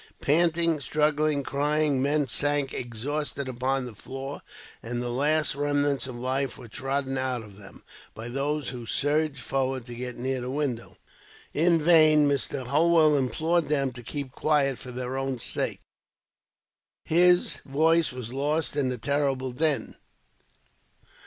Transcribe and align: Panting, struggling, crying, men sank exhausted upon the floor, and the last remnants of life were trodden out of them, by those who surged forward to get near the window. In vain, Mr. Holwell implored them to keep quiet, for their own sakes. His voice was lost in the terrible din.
Panting, 0.19 0.79
struggling, 0.79 1.43
crying, 1.43 2.01
men 2.01 2.27
sank 2.27 2.73
exhausted 2.73 3.47
upon 3.47 3.85
the 3.85 3.93
floor, 3.93 4.41
and 4.81 4.99
the 4.99 5.11
last 5.11 5.53
remnants 5.53 6.07
of 6.07 6.15
life 6.15 6.57
were 6.57 6.67
trodden 6.67 7.19
out 7.19 7.43
of 7.43 7.57
them, 7.59 7.83
by 8.15 8.27
those 8.27 8.69
who 8.69 8.87
surged 8.87 9.39
forward 9.41 9.85
to 9.85 9.93
get 9.93 10.17
near 10.17 10.41
the 10.41 10.49
window. 10.49 10.97
In 11.53 11.79
vain, 11.79 12.27
Mr. 12.27 12.65
Holwell 12.65 13.15
implored 13.15 13.67
them 13.67 13.91
to 13.91 14.01
keep 14.01 14.31
quiet, 14.31 14.79
for 14.79 14.91
their 14.91 15.19
own 15.19 15.37
sakes. 15.37 15.83
His 17.05 17.57
voice 17.57 18.11
was 18.11 18.33
lost 18.33 18.75
in 18.75 18.89
the 18.89 18.97
terrible 18.97 19.51
din. 19.51 19.93